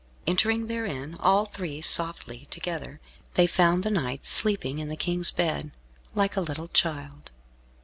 Entering 0.25 0.65
therein, 0.65 1.15
all 1.19 1.45
three, 1.45 1.79
softly 1.79 2.47
together, 2.49 2.99
they 3.35 3.45
found 3.45 3.83
the 3.83 3.91
knight 3.91 4.25
sleeping 4.25 4.79
in 4.79 4.89
the 4.89 4.95
King's 4.95 5.29
bed, 5.29 5.69
like 6.15 6.35
a 6.35 6.41
little 6.41 6.69
child. 6.69 7.29